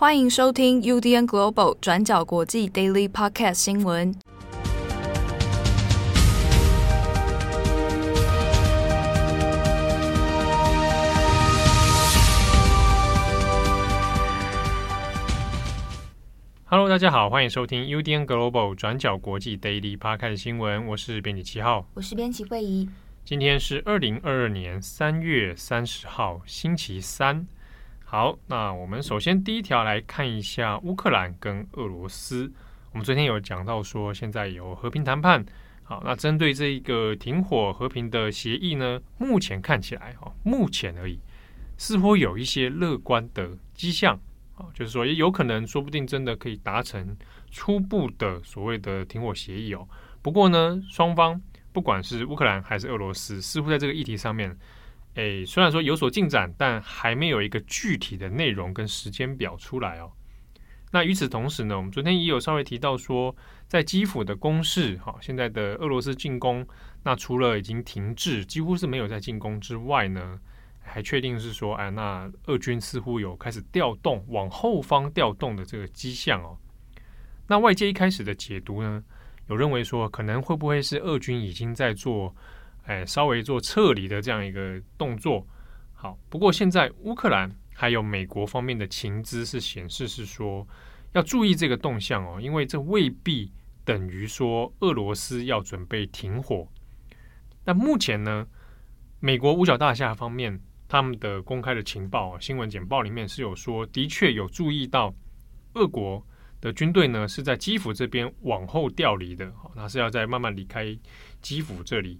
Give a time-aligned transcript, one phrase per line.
[0.00, 4.14] 欢迎收听 UDN Global 转角国际 Daily Podcast 新闻。
[16.66, 20.86] Hello，大家好，欢迎收听 UDN Global 转角国际 Daily Podcast 新闻。
[20.86, 22.88] 我是编辑七号，我是编辑慧仪。
[23.24, 27.48] 今天是二零二二年三月三十号，星期三。
[28.10, 32.50] 好，那我们首先第一条来看一下乌克兰跟俄罗斯。
[32.90, 35.44] 我们昨天有讲到说，现在有和平谈判。
[35.82, 41.20] 好，那针对这一个停火和平的协议呢，目前看起来，哈，目前而已，
[41.76, 44.18] 似乎有一些乐观的迹象。
[44.54, 47.14] 啊，就是说，也有可能，说不定真的可以达成
[47.50, 49.86] 初步的所谓的停火协议哦。
[50.22, 51.38] 不过呢，双方
[51.74, 54.56] 不管是乌克兰还是俄罗斯，似乎在这个议题上面。
[55.18, 60.12] 诶，虽然说有所进展，但还没有一个具体的内容跟时间表出来哦。
[60.92, 63.34] 那与此同时呢，我们昨天也有稍微提到说，
[63.66, 66.64] 在基辅的攻势，哈，现在的俄罗斯进攻，
[67.02, 70.38] 那除了已经停滞，几乎是没有在进攻之外呢，
[70.80, 76.56] 还确定是说，哎，那俄军似乎有开始调动往后方调动的这个迹象哦。
[77.48, 79.02] 那外界一开始的解读呢，
[79.48, 82.32] 有认为说，可能会不会是俄军已经在做。
[82.88, 85.46] 哎，稍微做撤离的这样一个动作，
[85.92, 86.18] 好。
[86.30, 90.66] 不过现在乌克兰还有美国方面的情资是显示是说
[91.12, 93.52] 要注意这个动向哦，因为这未必
[93.84, 96.66] 等于说俄罗斯要准备停火。
[97.66, 98.46] 那目前呢，
[99.20, 105.14] 美国五角大厦方面他们的公开的情报新闻简报里面是有说，的确有注意到
[105.74, 106.26] 俄国
[106.58, 110.98] 的军队呢是在基辅这边往后调离的，那是要在慢慢离开
[111.42, 112.18] 基辅这里。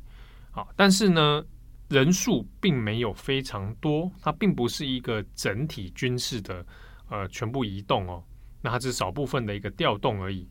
[0.76, 1.44] 但是呢，
[1.88, 6.64] 人数并没有非常多，它并不是一个整体军事的
[7.08, 8.22] 呃全部移动哦，
[8.60, 10.48] 那它只是少部分的一个调动而已。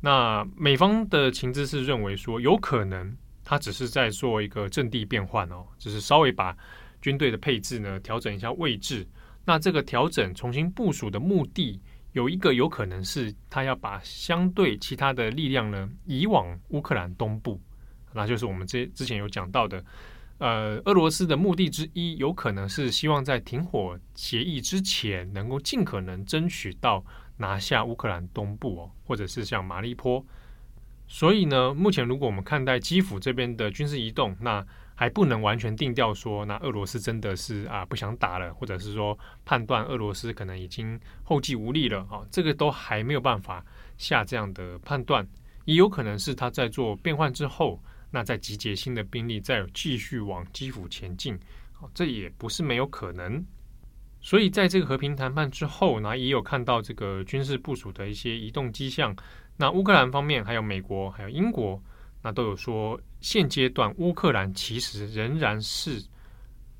[0.00, 6.56] 那美方的情资是认为说，有可能它只是在做一个阵地变换哦，只是稍微把
[7.00, 9.06] 军队的配置呢调整一下位置。
[9.44, 11.80] 那这个调整重新部署的目的，
[12.12, 17.60] 有一个有可能是他要把相对其他的力量呢移往乌克兰东部。
[18.12, 19.84] 那就是我们之之前有讲到的，
[20.38, 27.04] 呃，俄罗斯的目的之一，有可能是希望在停火协议之前，能够尽可能争取到
[27.36, 30.24] 拿下乌克兰东部哦，或者是像马利坡。
[31.06, 43.64] 所以呢，目前如果我们看待基辅这边的军事移动，那还不能完全定调说，那俄罗斯真的是啊不想打了，或者是说判断俄罗斯可能已经后继无力了啊，这个都还没有办法
[43.98, 45.26] 下这样的判断，
[45.64, 47.78] 也有可能是他在做变换之后。
[48.10, 51.38] 那再集结新的兵力，再继续往基辅前进，
[51.72, 53.44] 好，这也不是没有可能。
[54.20, 59.16] 所以在这个和平谈判之后，那也有看到这个军事部署的一些移动迹象。
[59.56, 61.82] 那乌克兰方面，还有美国，还有英国，
[62.20, 66.02] 那都有说，现阶段乌克兰其实仍然是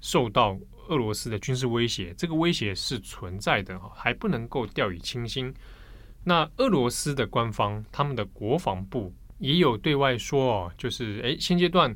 [0.01, 0.59] 受到
[0.89, 5.55] 俄罗斯的军事威胁，这个威胁是存在的，还不能够掉以轻心。
[6.25, 9.15] 那俄罗斯的官方，他们的国防部。
[9.41, 11.95] 也有对外说哦，就是诶，现阶段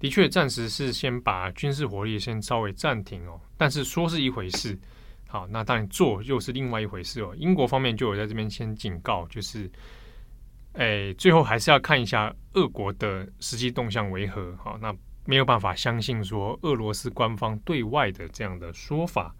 [0.00, 4.76] 的确暂时是先把军事火力先稍微暂停哦，但是说是一回事，
[5.28, 7.34] 好，那当然做又是另外一回事哦。
[7.36, 9.70] 英国方面就有在这边先警告，就是
[10.72, 14.56] 诶，最后还是要看一下俄国的实际动向为何。
[14.56, 14.94] 好，那
[15.26, 19.34] 没有办法相信说俄罗斯官方对外的这样的说法。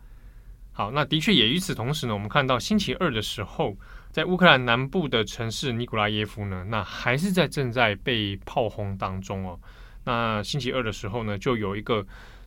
[0.70, 3.74] 好，那的确也与此同时呢，我们看到星期二的时候。
[4.10, 9.58] 在乌克兰南部的城市尼古拉耶夫呢，那还是在正在被炮轰当中哦。
[10.04, 12.04] 那星期二的时候呢，就有一个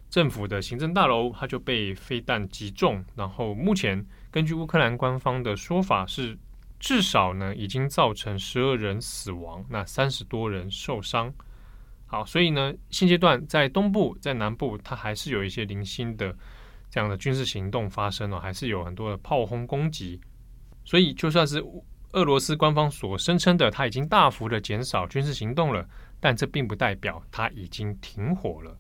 [0.09, 3.03] 政府的行政大楼，它就被飞弹击中。
[3.15, 6.37] 然后目前根据乌克兰官方的说法是，
[6.79, 11.31] 至少呢已经造成十二人死亡，那三十多人受伤。
[12.07, 16.35] 好，所以呢现阶段在东部、在南部，它还是有一些零星的
[16.89, 20.19] 这样的军事行动发生哦，还是有很多的炮轰攻击。
[20.91, 21.63] 所以，就算是
[22.11, 25.87] 俄罗斯官方所声称的，他已经大幅的减少军事行动了，
[26.19, 28.77] 但这并不代表他已经停火了。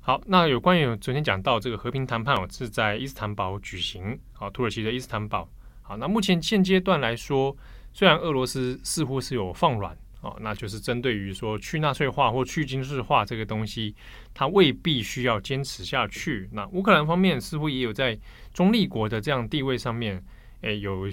[0.00, 4.18] 好，那有关于昨天讲到这个和平谈判，哦，是在伊斯坦堡举行。
[4.32, 5.48] 好，土耳其的伊斯坦堡。
[5.82, 7.56] 好，那目前现阶段来说，
[7.92, 13.94] 虽然俄罗斯似乎是有放软，哦，那就是针对于说去纳粹化或去军事化这个东西，
[14.34, 16.48] 它未必需要坚持下去。
[16.50, 18.18] 那乌克兰方面似乎也有在
[18.52, 20.20] 中立国的这样地位上面。
[20.62, 21.06] 诶，有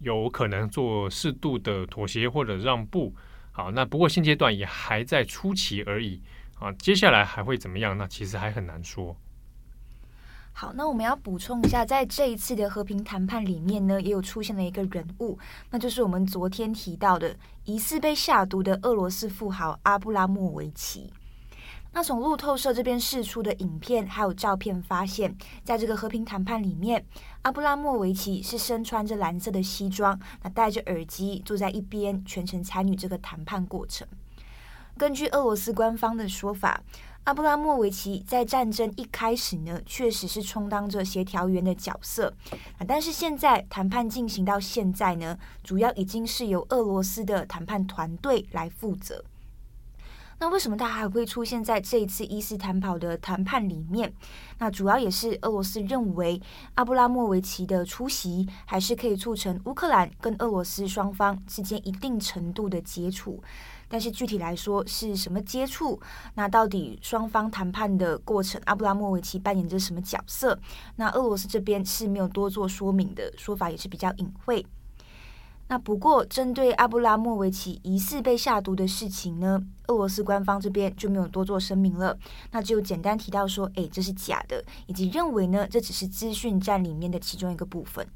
[0.00, 3.14] 有可能做适度的妥协或者让步，
[3.50, 6.20] 好，那不过现阶段也还在初期而已
[6.58, 7.96] 啊，接下来还会怎么样？
[7.96, 9.16] 那其实还很难说。
[10.54, 15.38] 好，那我们要补充一下，在这一次的和平谈判里面呢，也有出现了一个人物，
[15.70, 17.34] 那就是我们昨天提到的
[17.64, 21.10] 疑似被下毒的俄罗斯富豪阿布拉莫维奇。
[21.94, 27.04] 那从路透社这边释出的影片还有照片发现，在这个和平谈判里面，
[27.42, 34.08] 阿布拉莫维奇是身穿着蓝色的西装，那戴着耳机坐在一边，全程参与这个谈判过程。
[34.96, 36.82] 根据俄罗斯官方的说法，
[37.24, 42.32] 阿布拉莫维奇在战争一开始呢，确实是充当着协调员的角色，
[42.86, 49.22] 但是现在谈判进行到现在呢，主要已经是由俄罗斯的谈判团队来负责。
[50.42, 54.12] 那为什么他还会出现在这一次伊斯坦堡的谈判里面？
[54.58, 56.42] 那主要也是俄罗斯认为
[56.74, 63.40] 阿布拉莫维奇的出席，还是可以促成乌克兰跟俄罗斯双方之间一定程度的接触。
[63.88, 66.00] 但是具体来说是什么接触？
[66.34, 70.58] 那到底双方谈判的过程，阿布拉莫维奇扮演着什么角色？
[70.96, 74.66] 那俄罗斯这边是没有多做说明的，说法也是比较隐晦。
[75.72, 82.14] 那不过针对阿布拉莫维奇疑似被下毒的事情呢，俄罗斯官方这边就没有多做声明了，
[82.50, 88.06] 那只有简单提到说，诶，这是假的，以及认为呢，这只是资讯战里面的其中一个部分。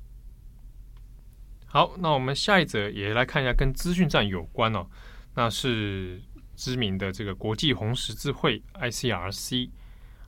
[1.64, 4.86] 好，那我们下一则也来看一下跟资讯战有关哦。
[5.34, 6.20] 那是
[6.56, 9.70] 知名的这个国际红十字会 （ICRC）。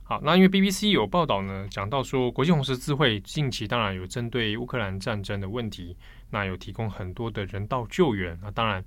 [0.01, 5.95] 好，那因为 BBC 有报道呢，讲到说国际红十字会近期当然有针对乌克兰战争的问题，
[6.29, 8.37] 那有提供很多的人道救援。
[8.41, 8.83] 那当然，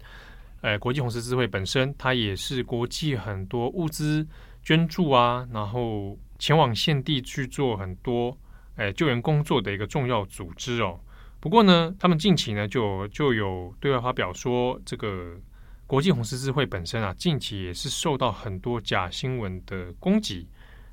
[0.61, 4.27] 呃，国际红十字会本身它也是国际很多物资
[4.63, 8.37] 捐助啊，然后前往现地去做很多
[8.77, 10.99] 呃救援工作的一个重要组织哦。
[11.41, 15.37] 不过呢，他们近期呢就就有对外发表说这个。
[15.85, 20.49] 国际红十字会本身啊，近期也是受到很多假新闻的攻击。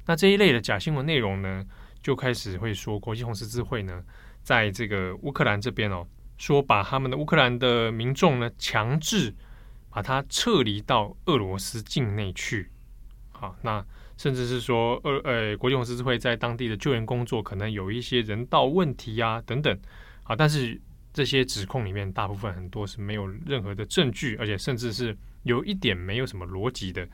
[0.06, 1.66] 那这一类的假新闻内容呢，
[2.02, 4.04] 就开始会说国际红十字会呢，
[4.44, 6.06] 在这个乌克兰这边哦，
[6.40, 9.32] 说把他们的乌克兰的民众呢，强制
[9.92, 12.72] 把他撤离到俄罗斯境内去。
[13.32, 13.86] 好，那
[14.18, 19.80] 甚至是说，呃呃，国际红十字会在当地的救援工作可能有一些人道问题啊等等。
[20.24, 20.82] 好，但是。
[21.12, 27.06] 这些指控里面，大部分很多是没有任何的证据，而且甚至是有一点没有什么逻辑的。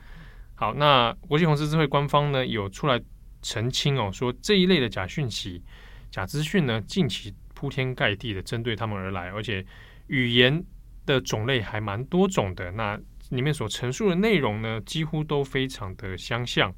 [0.54, 3.00] 好，那国际红十字会官方呢有出来
[3.40, 5.62] 澄清哦，说这一类的假讯息、
[6.10, 9.66] 假资讯呢，近期铺天盖地的针对他们而来，而且
[10.06, 10.62] 语言
[11.04, 12.70] 的种类还蛮多种的。
[12.70, 12.96] 那
[13.30, 16.72] 里面所陈述的内容呢，几乎都非常的相像。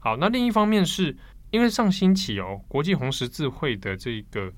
[0.00, 1.16] 好，那另一方面是
[1.50, 4.52] 因为上星期哦，国际红十字会的这个。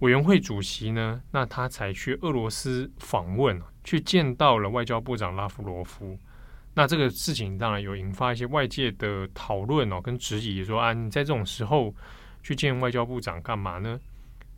[0.00, 6.18] 委员会主席呢，那他才去俄罗斯访问，去见到了外交部长拉夫罗夫。
[6.74, 11.94] 那这个事情当然有引发一些外界的讨论哦，跟质疑，说啊，你在这种时候
[12.42, 13.98] 去见外交部长干嘛呢？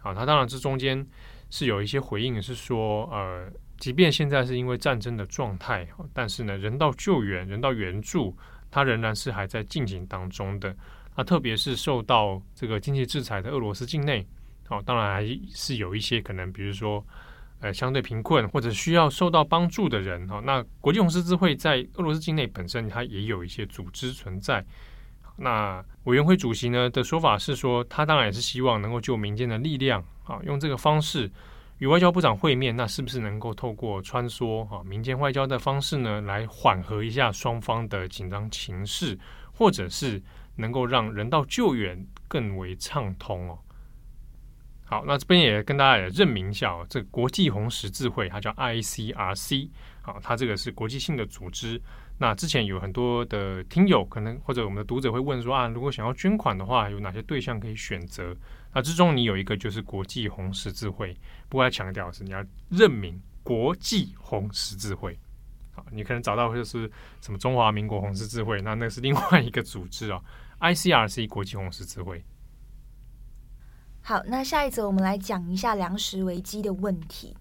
[0.06, 1.04] 啊，他当然这中间
[1.50, 8.36] 是有一些回应，是说，呃，即便现在是因为战争的状态，但是呢，人道救援、人道援助，
[8.70, 10.72] 它仍然是还在进行当中的。
[11.16, 14.24] 那特别是受到这个经济制裁的俄罗斯境内。
[14.68, 17.04] 好、哦，当然还是有一些可能，比如说，
[17.60, 20.28] 呃，相对贫困或者需要受到帮助的人。
[20.28, 24.64] 哈、哦，那国际红十字会在俄罗斯境内本身，它也有一些组织存在。
[25.36, 31.30] 那委员会主席呢的说法是说，他当然也是希望能够就民间的力量，啊，用这个方式
[31.78, 32.74] 与外交部长会面。
[32.74, 39.18] 那是不是能够透过穿梭啊民间外交的方式呢，来缓和一下双方的紧张情势，
[39.52, 40.22] 或者是
[40.56, 43.58] 能够让人道救援更为畅通哦？
[44.86, 49.68] 好，那这边也跟大家也认明一下哦，这国际红十字会它叫 ICRC，
[50.00, 51.82] 好，它这个是国际性的组织。
[52.18, 58.34] 那之前有很多的听友可能或者我们的读者会问说啊，如果想要捐款的话，有哪些对象可以选择？
[58.72, 61.14] 那之中你有一个就是国际红十字会，
[61.48, 65.18] 不过要强调的是你要认明国际红十字会。
[65.74, 70.22] 好，你可能找到就是什么中华民国红十字会，那那是另外一个组织哦
[70.60, 72.24] ，ICRC 国际红十字会。
[74.00, 77.36] 好，那下一则我们来讲一下粮食危机的问题。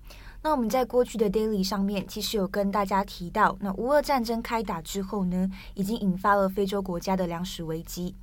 [0.45, 8.13] 那我们在过去的 Daily 上面，其实有跟大家提到，那乌俄战争开打之后呢，已经引发了非洲国家的粮食危机。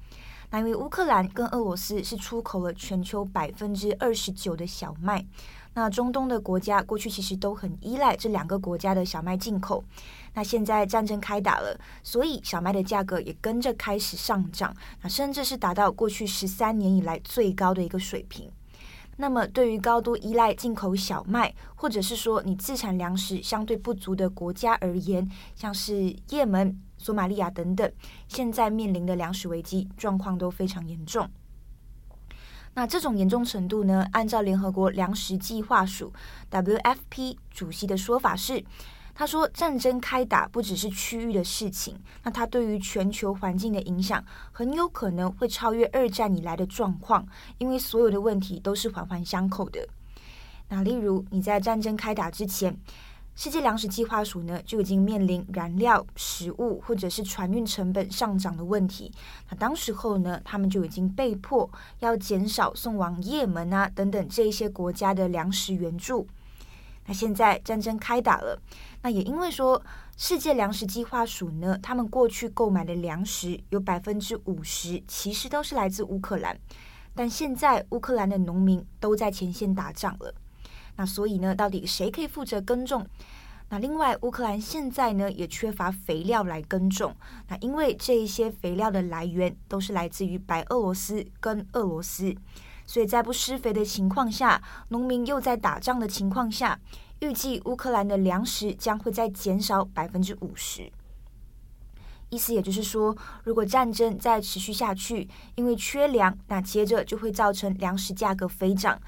[0.51, 5.27] 那因为乌克兰跟俄罗斯是出口了全球百分之二十九的小麦。
[5.75, 9.83] 那中东的国家过去其实都很依赖这两个国家的小麦进口，
[10.35, 18.49] 那现在战争开打了，所以小麦的价格也跟着开始上涨，那甚至是达到过去十三年以来最高的一个水平。
[19.17, 27.93] 那么对于高度依赖进口小麦，或者是说你自产粮食相对不足的国家而言，像是也门、索马利亚等等，
[28.27, 31.29] 现在面临的粮食危机状况都非常严重。
[32.75, 36.11] 那这种严重程度呢，按照联合国粮食计划署
[36.51, 38.65] （WFP） 主席的说法是，
[39.15, 47.27] 他说战争开打不只是区域的事情，那它对于全球环境的影响很有可能会超越二战以来的状况，
[47.59, 49.87] 因为所有的问题都是环环相扣的。
[50.69, 52.75] 那例如你在战争开打之前，
[53.35, 59.13] 世界粮食计划署呢就已经面临燃料、食物或者是船运成本上涨的问题。
[59.51, 66.27] 那当时候呢，他们就已经被迫要减少送往也门啊等等这一些国家的粮食援助。
[67.07, 68.61] 那现在战争开打了，
[69.03, 69.83] 那也因为说
[70.17, 76.57] 世界粮食计划署呢，他们过去购买的粮食有百分之五十其实都是来自乌克兰，
[77.15, 80.33] 但现在乌克兰的农民都在前线打仗了。
[80.97, 83.07] 那所以呢，到底谁可以负责耕种？
[83.71, 87.17] 那另外，乌克兰现在呢也缺乏肥料来耕种。
[87.49, 92.37] 那因为这一些肥料的来源都是来自于白俄罗斯跟俄罗斯，
[92.85, 96.79] 所以在不施肥的情况下，农民又在打仗的情况下，
[97.23, 100.91] 预计乌克兰的粮食将会再减少百分之五十。
[102.31, 109.01] 意思也就是说，如果战争再持续下去，因为缺粮，那接着就会造成粮食价格飞涨。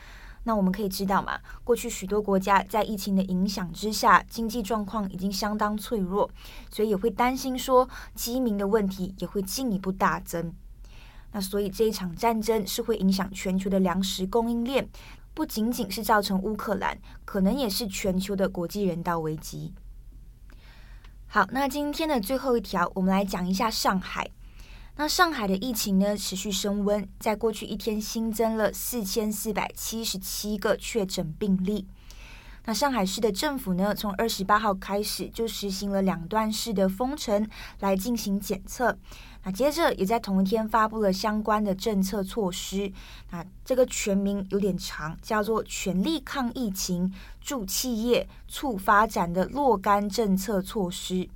[0.45, 6.31] 那我们可以知道嘛，过去许多国家在疫情的影响之下，经济状况已经相当脆弱，
[6.71, 10.55] 所以也会担心说，饥民的问题也会进一步大增。
[11.33, 14.89] 那所以这一场战争是会影响全球的粮食供应链，
[15.35, 19.75] 不仅仅是造成乌克兰，可能也是全球的国际人道危机。
[21.27, 24.31] 好，那今天的最后一条，我们来讲一下上海。
[24.97, 31.89] 那上海的疫情呢，持续升温，在过去一天新增了四千四百七十七个确诊病例。
[32.67, 37.47] 那上海市的政府呢，从二十八号开始就实行了两段式的封城
[37.81, 38.97] 来进行检测。
[39.45, 42.91] 那接着也在同一天发布了相关的政策措施。
[43.31, 51.29] 那这个全名有点长，叫做“全力抗疫情，助企业促发展”的若干政策措施。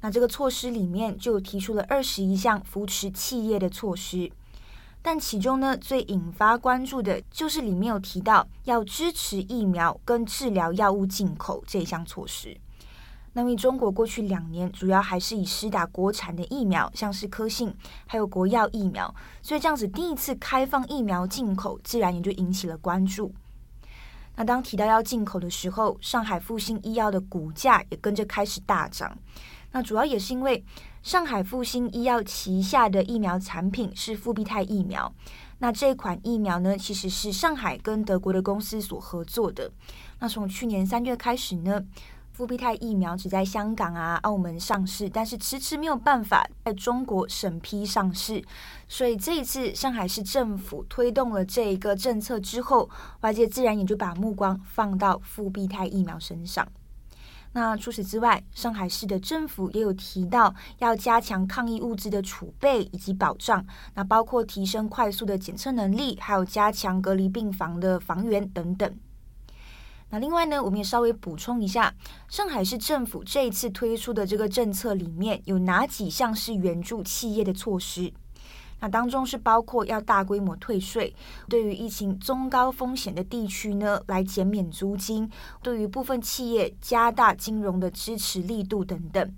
[0.00, 4.30] 那这个措施里面就提出了二十一项扶持企业的措施，
[5.02, 12.56] 但其中呢，最引发关注的就是里面有提到要支持疫苗跟治疗药物进口这一项措施。
[13.36, 17.70] 那么中国过去两年主要还是以施打国产的疫苗，像是科兴
[18.06, 23.30] 还有国药疫苗，所以这样子第一次开放疫苗进口，自然也就引起了关注。
[24.36, 29.14] 那当提到要进口的时候，上海复星医药的股价也跟着开始大涨。
[29.72, 30.64] 那主要也是因为
[31.02, 35.12] 上海复星医药旗下的疫苗产品是复必泰疫苗，
[35.58, 39.70] 那这款疫苗呢，其实是上海跟德国的公司所合作的。
[40.20, 41.82] 那从去年三月开始呢，
[42.36, 48.44] 复必泰疫苗只在香港啊、澳门上市，但是迟迟没有办法在中国审批上市。
[48.86, 52.90] 所以这一次上海市政府推动了这一个政策之后，
[53.22, 56.68] 外界自然也就把目光放到复必泰疫苗身上。
[57.52, 63.64] 那除此之外，上海市的政府也有提到要加强抗疫物资的储备以及保障，
[63.94, 68.94] 那包括提升快速的检测能力，还有加强隔离病房的房源等等。
[70.10, 71.92] 那另外呢，我们也稍微补充一下，
[72.28, 78.12] 上海市政府这一次推出的这个政策里面有哪几项是援助企业的措施？
[78.78, 81.14] 那当中是包括要大规模退税，
[81.48, 85.26] 对于疫情中高风险的地区呢，来减免租金；
[85.62, 89.34] 对于部分企业加大金融的支持力度等等，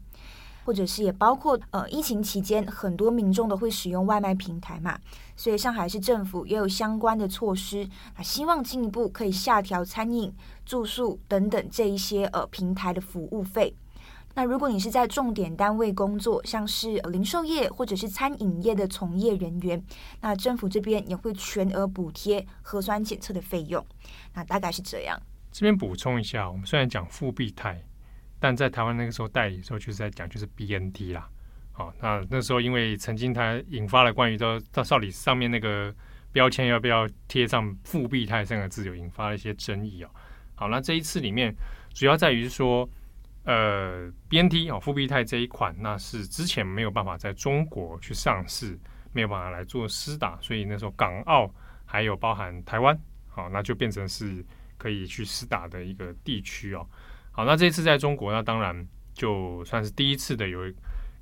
[0.69, 4.99] 或者是也包括呃，疫情期间很多民众都会使用外卖平台嘛，
[5.35, 10.31] 所以上海市政府也有相关的措施啊，希望进一步可以下调餐饮、
[10.67, 13.75] 住宿等等这一些呃平台的服务费。
[14.35, 19.83] 那如果你是在重点单位工作，像是零售业或者是餐饮业的从业人员，
[20.21, 23.83] 那政府这边也会全额补贴核酸检测的费用。
[24.35, 25.19] 那大概是这样。
[25.51, 27.83] 这边补充一下，我们虽然讲复必泰，
[28.41, 31.29] 但在台湾那个时候代理的时候就是在讲就是 BNT 啦。
[31.73, 35.95] 好，那那时候因为曾经它引发了关于到到到底上面那个
[36.33, 40.11] 标签要不要贴上复必泰三个字，有引发了一些争议哦。
[40.55, 41.55] 好，那这一次里面
[41.93, 42.89] 主要在于说。
[43.45, 48.79] 呃，BNT 哦，复必泰这一款，那是之前没有办法在中国去上市，
[49.15, 51.51] 没有办法来做施打，所以那时候港澳
[51.87, 54.45] 还有包含台湾，好，那就变成是
[54.77, 56.87] 可以去施打的一个地区哦。
[57.39, 60.59] 好，那这次在中国，那当然就算是第一次的有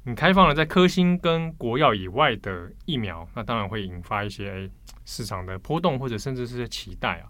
[0.05, 4.67] 你开放了在科兴跟国药以外的疫苗，那当然会引发一些
[5.05, 7.29] 市场的波动或者甚至是期待啊。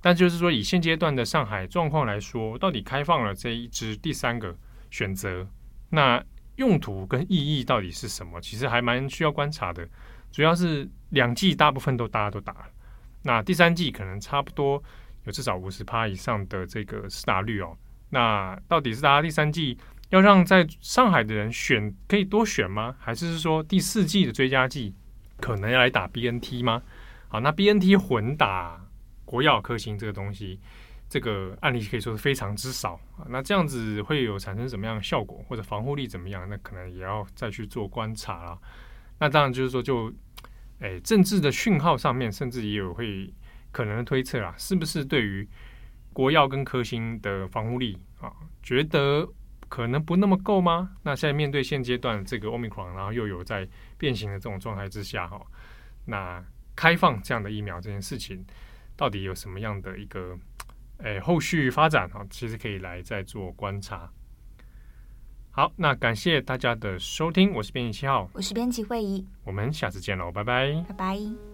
[0.00, 4.56] 但就是说，以现阶段的上海状况来说，到底开放了这一支第三个
[4.90, 5.46] 选择，
[5.90, 6.24] 那
[6.56, 8.40] 用途跟意义到底是什么？
[8.40, 9.86] 其实还蛮需要观察的。
[10.32, 12.66] 主要是两剂大部分都大家都打了，
[13.22, 14.82] 那第三剂可能差不多
[15.24, 17.76] 有至少五十趴以上的这个施打率哦。
[18.14, 19.76] 那到底是大家第三季
[20.10, 22.94] 要让在上海的人选可以多选吗？
[23.00, 24.94] 还是说第四季的追加剂
[25.40, 26.80] 可能要来打 BNT 吗？
[27.26, 28.80] 好，那 BNT 混打
[29.24, 30.60] 国药科兴这个东西，
[31.08, 33.26] 这个案例可以说是非常之少啊。
[33.28, 36.48] 那这样子会有产生什么样的效果，或者防护力怎么样？
[36.48, 38.58] 那可能也要再去做观察了。
[39.18, 40.16] 那当然就是说就，就
[40.78, 43.34] 诶政治的讯号上面，甚至也有会
[43.72, 45.48] 可能推测啊，是不是对于
[46.14, 49.28] 国药跟科兴的防护力啊，觉得
[49.68, 50.96] 可能不那么够吗？
[51.02, 53.68] 那现在面对现阶段这个 Omicron，然后又有在
[53.98, 55.38] 变形的这种状态之下，哈，
[56.06, 56.42] 那
[56.74, 58.42] 开放这样的疫苗这件事情，
[58.96, 60.38] 到底有什么样的一个
[60.98, 62.24] 诶后续发展啊？
[62.30, 64.08] 其实可以来再做观察。
[65.50, 71.53] 好，那感谢大家的收听，我是编辑七号，我是编辑惠仪，我们下次见喽，拜拜，拜拜。